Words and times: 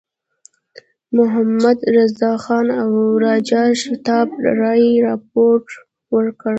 محمدرضاخان 1.17 2.67
او 2.83 2.91
راجا 3.23 3.63
شیتاب 3.81 4.27
رای 4.59 4.85
رپوټ 5.05 5.65
ورکړ. 6.13 6.49